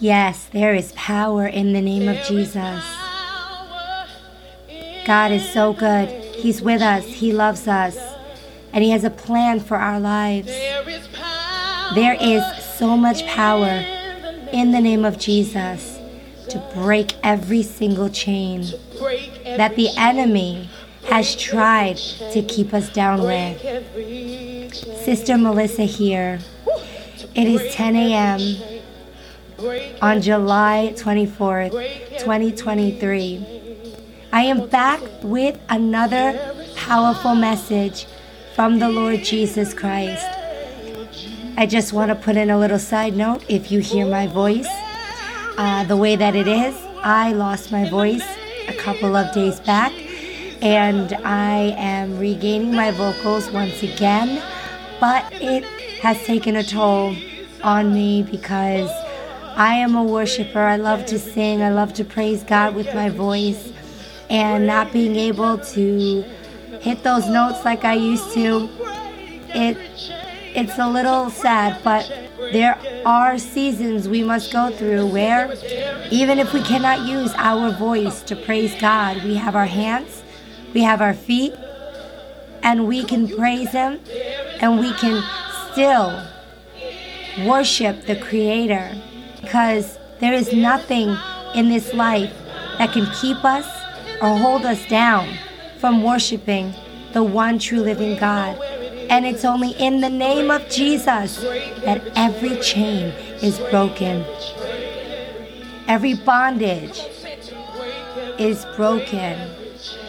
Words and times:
Yes, 0.00 0.46
there 0.52 0.74
is 0.74 0.92
power 0.92 1.46
in 1.46 1.72
the 1.72 1.80
name 1.80 2.08
of 2.08 2.16
Jesus. 2.26 2.84
God 5.06 5.32
is 5.32 5.48
so 5.52 5.72
good. 5.72 6.08
He's 6.34 6.60
with 6.60 6.82
us, 6.82 7.04
He 7.06 7.32
loves 7.32 7.68
us, 7.68 7.96
and 8.72 8.82
He 8.82 8.90
has 8.90 9.04
a 9.04 9.10
plan 9.10 9.60
for 9.60 9.76
our 9.76 10.00
lives. 10.00 10.48
There 11.94 12.16
is 12.20 12.42
so 12.76 12.96
much 12.96 13.24
power 13.26 13.84
in 14.52 14.72
the 14.72 14.80
name 14.80 15.04
of 15.04 15.18
Jesus 15.18 15.98
to 16.48 16.58
break 16.74 17.14
every 17.22 17.62
single 17.62 18.08
chain 18.08 18.64
that 19.44 19.76
the 19.76 19.88
enemy 19.96 20.68
has 21.08 21.36
tried 21.36 21.96
to 21.96 22.42
keep 22.42 22.74
us 22.74 22.92
down 22.92 23.22
with. 23.22 23.60
Sister 25.04 25.38
Melissa 25.38 25.84
here. 25.84 26.40
It 27.34 27.48
is 27.48 27.74
10 27.74 27.96
a.m. 27.96 28.40
on 30.02 30.20
July 30.20 30.92
24th, 30.96 31.70
2023. 32.18 33.46
I 34.32 34.42
am 34.42 34.68
back 34.68 35.00
with 35.22 35.58
another 35.68 36.54
powerful 36.76 37.34
message 37.34 38.06
from 38.54 38.78
the 38.78 38.88
Lord 38.88 39.24
Jesus 39.24 39.72
Christ. 39.72 40.26
I 41.56 41.66
just 41.66 41.92
want 41.92 42.10
to 42.10 42.14
put 42.14 42.36
in 42.36 42.50
a 42.50 42.58
little 42.58 42.78
side 42.78 43.16
note 43.16 43.44
if 43.48 43.70
you 43.70 43.80
hear 43.80 44.06
my 44.06 44.26
voice 44.26 44.68
uh, 45.56 45.84
the 45.84 45.96
way 45.96 46.16
that 46.16 46.34
it 46.34 46.48
is, 46.48 46.74
I 47.02 47.32
lost 47.32 47.72
my 47.72 47.88
voice 47.88 48.24
a 48.68 48.74
couple 48.74 49.16
of 49.16 49.32
days 49.32 49.60
back 49.60 49.92
and 50.60 51.14
I 51.24 51.74
am 51.78 52.18
regaining 52.18 52.74
my 52.74 52.90
vocals 52.90 53.50
once 53.50 53.82
again, 53.82 54.42
but 55.00 55.24
it 55.32 55.64
has 56.00 56.22
taken 56.24 56.56
a 56.56 56.62
toll 56.62 57.16
on 57.62 57.94
me 57.94 58.24
because 58.24 58.90
I 59.56 59.74
am 59.74 59.94
a 59.94 60.02
worshiper. 60.02 60.60
I 60.60 60.76
love 60.76 61.06
to 61.06 61.18
sing, 61.18 61.62
I 61.62 61.70
love 61.70 61.94
to 61.94 62.04
praise 62.04 62.42
God 62.42 62.74
with 62.74 62.94
my 62.94 63.08
voice, 63.08 63.72
and 64.30 64.66
not 64.66 64.92
being 64.92 65.16
able 65.16 65.58
to 65.58 66.22
hit 66.80 67.02
those 67.02 67.28
notes 67.28 67.64
like 67.64 67.84
I 67.84 67.94
used 67.94 68.32
to, 68.34 68.68
it 69.54 69.76
it's 70.56 70.78
a 70.78 70.88
little 70.88 71.30
sad, 71.30 71.82
but 71.82 72.08
there 72.52 72.78
are 73.04 73.38
seasons 73.38 74.08
we 74.08 74.22
must 74.22 74.52
go 74.52 74.70
through 74.70 75.06
where 75.06 75.52
even 76.12 76.38
if 76.38 76.52
we 76.52 76.62
cannot 76.62 77.08
use 77.08 77.32
our 77.36 77.72
voice 77.72 78.22
to 78.22 78.36
praise 78.36 78.72
God, 78.80 79.24
we 79.24 79.34
have 79.34 79.56
our 79.56 79.66
hands 79.66 80.22
we 80.74 80.82
have 80.82 81.00
our 81.00 81.14
feet, 81.14 81.54
and 82.62 82.88
we 82.88 83.04
can 83.04 83.28
praise 83.28 83.70
Him, 83.70 84.00
and 84.60 84.80
we 84.80 84.92
can 84.94 85.22
still 85.70 86.20
worship 87.46 88.06
the 88.06 88.16
Creator 88.16 89.00
because 89.54 90.00
there 90.18 90.32
is 90.32 90.52
nothing 90.52 91.16
in 91.54 91.68
this 91.68 91.94
life 91.94 92.34
that 92.76 92.92
can 92.92 93.06
keep 93.20 93.44
us 93.44 93.64
or 94.20 94.36
hold 94.36 94.66
us 94.66 94.84
down 94.88 95.32
from 95.78 96.02
worshiping 96.02 96.74
the 97.12 97.22
one 97.22 97.56
true 97.60 97.78
living 97.78 98.18
God. 98.18 98.60
And 99.08 99.24
it's 99.24 99.44
only 99.44 99.70
in 99.78 100.00
the 100.00 100.10
name 100.10 100.50
of 100.50 100.68
Jesus 100.68 101.40
that 101.84 102.02
every 102.16 102.56
chain 102.62 103.14
is 103.44 103.60
broken. 103.70 104.24
Every 105.86 106.14
bondage 106.14 107.00
is 108.40 108.66
broken. 108.74 109.38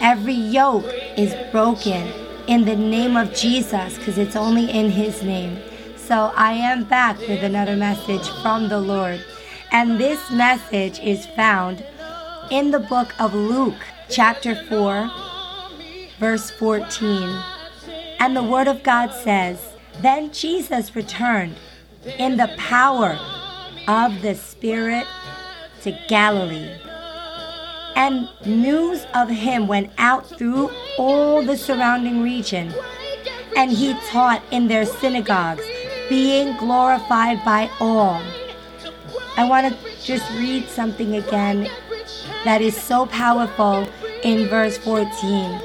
Every 0.00 0.34
yoke 0.34 0.92
is 1.16 1.34
broken 1.50 2.12
in 2.46 2.66
the 2.66 2.76
name 2.76 3.16
of 3.16 3.34
Jesus 3.34 3.96
because 3.96 4.18
it's 4.18 4.36
only 4.36 4.70
in 4.70 4.90
His 4.90 5.22
name. 5.22 5.62
So 6.10 6.32
I 6.34 6.54
am 6.54 6.82
back 6.82 7.20
with 7.20 7.44
another 7.44 7.76
message 7.76 8.28
from 8.42 8.68
the 8.68 8.80
Lord. 8.80 9.24
And 9.70 9.96
this 9.96 10.28
message 10.32 10.98
is 10.98 11.24
found 11.36 11.84
in 12.50 12.72
the 12.72 12.80
book 12.80 13.14
of 13.20 13.32
Luke, 13.32 13.78
chapter 14.08 14.56
4, 14.56 15.08
verse 16.18 16.50
14. 16.50 17.40
And 18.18 18.36
the 18.36 18.42
Word 18.42 18.66
of 18.66 18.82
God 18.82 19.12
says, 19.12 19.76
Then 20.00 20.32
Jesus 20.32 20.96
returned 20.96 21.54
in 22.18 22.38
the 22.38 22.52
power 22.58 23.16
of 23.86 24.20
the 24.20 24.34
Spirit 24.34 25.06
to 25.82 25.96
Galilee 26.08 26.76
and 27.94 28.28
news 28.46 29.04
of 29.14 29.28
him 29.28 29.66
went 29.66 29.90
out 29.98 30.26
through 30.38 30.70
all 30.96 31.42
the 31.42 31.56
surrounding 31.56 32.22
region. 32.22 32.72
And 33.56 33.70
he 33.70 33.94
taught 34.08 34.42
in 34.50 34.68
their 34.68 34.86
synagogues, 34.86 35.62
being 36.10 36.56
glorified 36.56 37.42
by 37.44 37.70
all. 37.80 38.20
I 39.36 39.44
want 39.44 39.72
to 39.72 40.02
just 40.02 40.28
read 40.32 40.66
something 40.68 41.14
again 41.14 41.70
that 42.44 42.60
is 42.60 42.76
so 42.76 43.06
powerful 43.06 43.88
in 44.24 44.48
verse 44.48 44.76
14. 44.78 45.62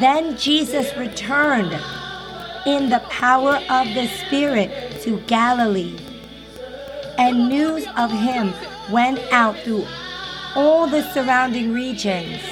Then 0.00 0.36
Jesus 0.36 0.94
returned 0.96 1.72
in 2.66 2.90
the 2.90 2.98
power 3.10 3.60
of 3.70 3.94
the 3.94 4.08
Spirit 4.26 5.00
to 5.02 5.20
Galilee, 5.20 5.96
and 7.16 7.48
news 7.48 7.86
of 7.96 8.10
him 8.10 8.52
went 8.90 9.20
out 9.32 9.56
through 9.58 9.86
all 10.56 10.88
the 10.88 11.02
surrounding 11.12 11.72
regions. 11.72 12.42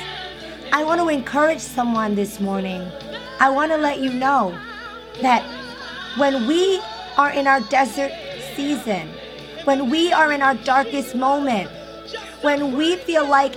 I 0.73 0.85
want 0.85 1.01
to 1.01 1.09
encourage 1.09 1.59
someone 1.59 2.15
this 2.15 2.39
morning. 2.39 2.89
I 3.41 3.51
want 3.51 3.73
to 3.73 3.77
let 3.77 3.99
you 3.99 4.13
know 4.13 4.57
that 5.21 5.45
when 6.16 6.47
we 6.47 6.81
are 7.16 7.31
in 7.31 7.47
our 7.47 7.60
desert 7.60 8.12
season, 8.54 9.09
when 9.65 9.91
we 9.91 10.12
are 10.12 10.32
in 10.32 10.43
our 10.43 10.54
darkest 10.54 11.15
moment, 11.15 11.71
when 12.43 12.76
we 12.76 12.97
feel 12.97 13.28
like 13.28 13.56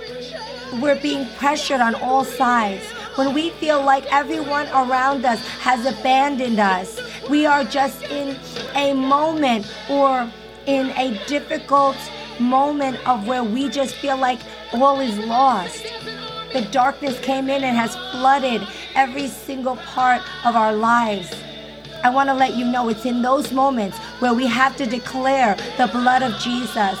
we're 0.74 1.00
being 1.00 1.26
pressured 1.36 1.80
on 1.80 1.94
all 1.96 2.24
sides, 2.24 2.84
when 3.16 3.34
we 3.34 3.50
feel 3.50 3.82
like 3.82 4.04
everyone 4.12 4.66
around 4.68 5.24
us 5.24 5.44
has 5.58 5.86
abandoned 5.86 6.58
us, 6.58 7.00
we 7.28 7.46
are 7.46 7.64
just 7.64 8.02
in 8.04 8.36
a 8.74 8.92
moment 8.92 9.72
or 9.88 10.30
in 10.66 10.90
a 10.90 11.20
difficult 11.26 11.96
moment 12.38 12.96
of 13.08 13.26
where 13.26 13.44
we 13.44 13.68
just 13.68 13.94
feel 13.96 14.16
like 14.16 14.40
all 14.72 15.00
is 15.00 15.18
lost. 15.18 15.82
The 16.52 16.62
darkness 16.70 17.18
came 17.20 17.48
in 17.48 17.64
and 17.64 17.76
has 17.76 17.96
flooded 18.12 18.66
every 18.94 19.28
single 19.28 19.76
part 19.76 20.22
of 20.44 20.54
our 20.54 20.72
lives. 20.72 21.32
I 22.04 22.10
want 22.10 22.28
to 22.28 22.34
let 22.34 22.54
you 22.54 22.66
know 22.66 22.90
it's 22.90 23.06
in 23.06 23.22
those 23.22 23.50
moments 23.50 23.96
where 24.20 24.34
we 24.34 24.46
have 24.46 24.76
to 24.76 24.84
declare 24.84 25.56
the 25.78 25.86
blood 25.86 26.22
of 26.22 26.38
Jesus. 26.38 26.98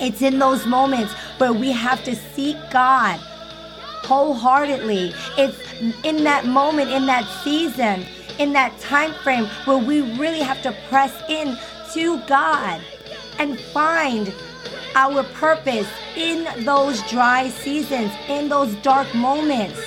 It's 0.00 0.22
in 0.22 0.38
those 0.38 0.64
moments 0.66 1.12
where 1.38 1.52
we 1.52 1.72
have 1.72 2.04
to 2.04 2.14
seek 2.14 2.56
God 2.70 3.18
wholeheartedly. 4.04 5.12
It's 5.36 5.58
in 6.04 6.22
that 6.22 6.46
moment, 6.46 6.92
in 6.92 7.06
that 7.06 7.24
season, 7.42 8.06
in 8.38 8.52
that 8.52 8.78
time 8.78 9.12
frame 9.24 9.46
where 9.64 9.78
we 9.78 10.02
really 10.16 10.42
have 10.42 10.62
to 10.62 10.72
press 10.88 11.12
in 11.28 11.58
to 11.94 12.20
God 12.28 12.80
and 13.40 13.58
find 13.58 14.32
our 14.94 15.24
purpose 15.24 15.88
in 16.14 16.46
those 16.64 17.02
dry 17.10 17.48
seasons, 17.48 18.12
in 18.28 18.48
those 18.48 18.76
dark 18.76 19.12
moments. 19.12 19.80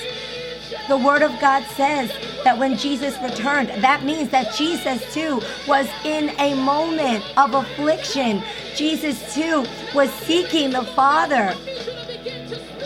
The 0.88 0.98
Word 0.98 1.22
of 1.22 1.32
God 1.40 1.64
says 1.76 2.12
that 2.44 2.58
when 2.58 2.78
Jesus 2.78 3.16
returned, 3.22 3.70
that 3.70 4.04
means 4.04 4.30
that 4.30 4.54
Jesus 4.56 5.14
too 5.14 5.42
was 5.68 5.88
in 6.04 6.30
a 6.40 6.54
moment 6.56 7.24
of 7.38 7.54
affliction. 7.54 8.44
Jesus 8.76 9.34
too 9.34 9.66
was 9.94 10.12
seeking 10.12 10.72
the 10.72 10.84
Father. 10.84 11.54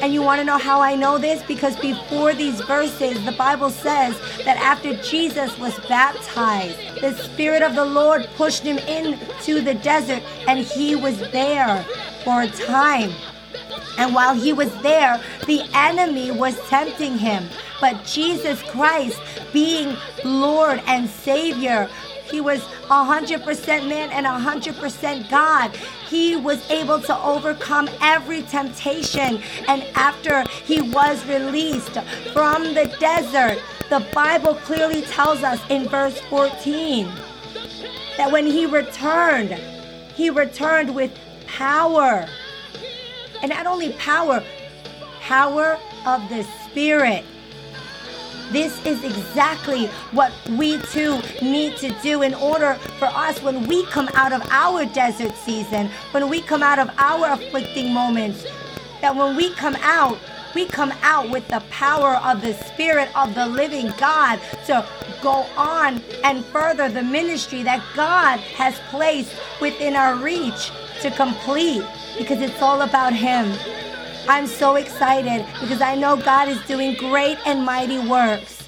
And 0.02 0.14
you 0.14 0.24
want 0.24 0.40
to 0.40 0.46
know 0.46 0.58
how 0.58 0.82
I 0.82 0.96
know 0.96 1.20
this? 1.20 1.44
Because 1.44 1.76
before 1.80 2.34
these 2.34 2.60
verses, 2.62 3.24
the 3.24 3.34
Bible 3.34 3.70
says 3.70 4.20
that 4.46 4.58
after 4.58 4.96
Jesus 5.04 5.58
was 5.60 5.78
baptized, 5.88 7.02
the 7.02 7.14
Spirit 7.14 7.62
of 7.62 7.76
the 7.76 7.86
Lord 7.86 8.28
pushed 8.36 8.64
him 8.64 8.80
into 8.80 9.62
the 9.62 9.76
desert 9.76 10.24
and 10.48 10.60
he 10.60 10.96
was 10.96 11.20
there 11.32 11.86
for 12.24 12.42
a 12.42 12.48
time. 12.48 13.12
And 13.98 14.14
while 14.14 14.34
he 14.34 14.54
was 14.54 14.74
there, 14.82 15.22
the 15.48 15.62
enemy 15.74 16.32
was 16.32 16.60
tempting 16.70 17.18
him. 17.18 17.46
But 17.80 18.04
Jesus 18.06 18.62
Christ, 18.64 19.20
being 19.52 19.96
Lord 20.24 20.82
and 20.86 21.10
Savior, 21.10 21.90
he 22.32 22.40
was 22.40 22.62
100% 22.88 23.90
man 23.90 24.10
and 24.12 24.26
100% 24.26 25.30
God. 25.30 25.76
He 26.08 26.36
was 26.36 26.70
able 26.70 27.00
to 27.02 27.18
overcome 27.24 27.90
every 28.02 28.44
temptation. 28.44 29.42
And 29.68 29.84
after 29.96 30.44
he 30.66 30.82
was 30.82 31.26
released 31.26 31.98
from 32.32 32.74
the 32.74 32.96
desert, 33.00 33.62
the 33.90 34.06
Bible 34.14 34.56
clearly 34.56 35.02
tells 35.02 35.44
us 35.44 35.60
in 35.70 35.90
verse 35.90 36.20
14 36.22 37.12
that 38.18 38.32
when 38.32 38.46
he 38.46 38.66
returned, 38.66 39.52
he 40.16 40.30
returned 40.30 40.96
with 40.96 41.12
power. 41.48 42.28
And 43.42 43.50
not 43.50 43.66
only 43.66 43.94
power, 43.94 44.44
power 45.22 45.80
of 46.06 46.28
the 46.30 46.44
Spirit. 46.70 47.26
this 48.52 48.86
is 48.86 49.04
exactly 49.04 49.88
what 50.12 50.32
we 50.52 50.78
too 50.94 51.22
need 51.42 51.78
to 51.78 51.90
do 52.02 52.22
in 52.22 52.34
order 52.34 52.76
for 53.00 53.06
us 53.06 53.42
when 53.42 53.66
we 53.68 53.86
come 53.86 54.10
out 54.14 54.34
of 54.34 54.46
our 54.50 54.86
desert 54.86 55.36
season, 55.38 55.90
when 56.12 56.30
we 56.30 56.42
come 56.42 56.62
out 56.62 56.78
of 56.80 56.90
our 56.98 57.32
afflicting 57.32 57.94
moments, 57.94 58.46
that 59.00 59.16
when 59.16 59.36
we 59.38 59.54
come 59.54 59.76
out, 59.82 60.18
we 60.54 60.66
come 60.66 60.92
out 61.02 61.30
with 61.30 61.48
the 61.48 61.62
power 61.70 62.16
of 62.18 62.42
the 62.42 62.54
Spirit 62.54 63.10
of 63.16 63.34
the 63.36 63.46
living 63.46 63.94
God 63.98 64.40
to 64.66 64.86
go 65.22 65.46
on 65.56 66.02
and 66.26 66.44
further 66.46 66.90
the 66.90 67.04
ministry 67.04 67.64
that 67.64 67.82
God 67.96 68.40
has 68.40 68.78
placed 68.90 69.34
within 69.62 69.96
our 69.96 70.16
reach 70.16 70.72
to 71.02 71.12
complete 71.12 71.84
because 72.18 72.42
it's 72.42 72.62
all 72.62 72.82
about 72.82 73.14
Him. 73.14 73.52
I'm 74.30 74.46
so 74.48 74.76
excited 74.76 75.46
because 75.60 75.82
I 75.82 75.96
know 75.96 76.16
God 76.16 76.48
is 76.48 76.64
doing 76.66 76.96
great 76.96 77.38
and 77.46 77.66
mighty 77.66 78.00
works 78.00 78.68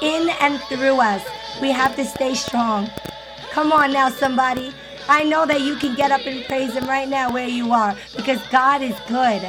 in 0.00 0.30
and 0.40 0.58
through 0.62 1.00
us. 1.00 1.22
We 1.60 1.70
have 1.70 1.94
to 1.96 2.04
stay 2.04 2.34
strong. 2.34 2.90
Come 3.50 3.70
on 3.70 3.92
now, 3.92 4.08
somebody. 4.08 4.72
I 5.08 5.24
know 5.24 5.44
that 5.44 5.60
you 5.60 5.76
can 5.76 5.94
get 5.94 6.10
up 6.10 6.26
and 6.26 6.44
praise 6.46 6.72
Him 6.72 6.86
right 6.86 7.08
now 7.08 7.30
where 7.30 7.48
you 7.48 7.72
are 7.72 7.94
because 8.16 8.40
God 8.50 8.80
is 8.80 8.96
good. 9.06 9.42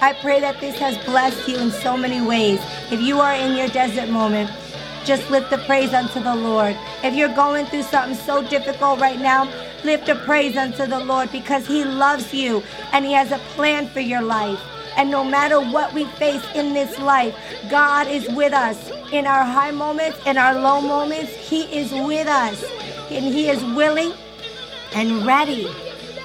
I 0.00 0.12
pray 0.20 0.40
that 0.40 0.60
this 0.60 0.78
has 0.78 0.96
blessed 1.04 1.48
you 1.48 1.58
in 1.58 1.70
so 1.70 1.96
many 1.96 2.20
ways. 2.20 2.60
If 2.90 3.00
you 3.00 3.20
are 3.20 3.34
in 3.34 3.56
your 3.56 3.68
desert 3.68 4.08
moment, 4.08 4.50
just 5.04 5.30
lift 5.30 5.50
the 5.50 5.58
praise 5.58 5.94
unto 5.94 6.20
the 6.20 6.34
Lord. 6.34 6.76
If 7.02 7.14
you're 7.14 7.34
going 7.34 7.66
through 7.66 7.84
something 7.84 8.16
so 8.16 8.46
difficult 8.46 9.00
right 9.00 9.18
now, 9.18 9.50
lift 9.84 10.08
a 10.08 10.14
praise 10.14 10.56
unto 10.56 10.86
the 10.86 11.00
Lord 11.00 11.30
because 11.32 11.66
He 11.66 11.84
loves 11.84 12.32
you 12.32 12.62
and 12.92 13.04
He 13.04 13.12
has 13.12 13.32
a 13.32 13.38
plan 13.54 13.88
for 13.88 14.00
your 14.00 14.22
life. 14.22 14.60
And 14.96 15.10
no 15.10 15.22
matter 15.22 15.60
what 15.60 15.92
we 15.94 16.06
face 16.06 16.44
in 16.54 16.74
this 16.74 16.98
life, 16.98 17.36
God 17.70 18.08
is 18.08 18.28
with 18.30 18.52
us. 18.52 18.90
In 19.12 19.26
our 19.26 19.44
high 19.44 19.70
moments, 19.70 20.18
in 20.26 20.36
our 20.36 20.58
low 20.58 20.80
moments, 20.80 21.32
He 21.34 21.62
is 21.76 21.92
with 21.92 22.26
us. 22.26 22.64
And 23.10 23.24
He 23.24 23.48
is 23.48 23.62
willing 23.76 24.12
and 24.94 25.24
ready 25.24 25.70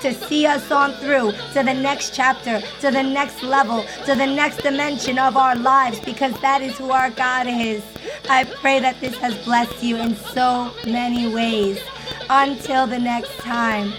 to 0.03 0.13
see 0.13 0.45
us 0.45 0.69
on 0.69 0.91
through 0.93 1.31
to 1.53 1.63
the 1.63 1.73
next 1.73 2.13
chapter, 2.13 2.59
to 2.81 2.91
the 2.91 3.01
next 3.01 3.41
level, 3.41 3.85
to 4.05 4.15
the 4.15 4.25
next 4.25 4.57
dimension 4.57 5.17
of 5.17 5.37
our 5.37 5.55
lives 5.55 5.99
because 6.01 6.37
that 6.41 6.61
is 6.61 6.77
who 6.77 6.91
our 6.91 7.09
God 7.11 7.47
is. 7.47 7.81
I 8.29 8.43
pray 8.43 8.81
that 8.81 8.99
this 8.99 9.15
has 9.17 9.37
blessed 9.45 9.81
you 9.81 9.95
in 9.97 10.15
so 10.15 10.73
many 10.85 11.33
ways. 11.33 11.79
Until 12.35 12.87
the 12.87 12.97
next 12.97 13.37
time, 13.41 13.93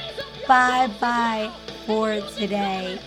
bye 0.48 0.90
bye 1.00 1.52
for 1.86 2.20
today. 2.36 2.98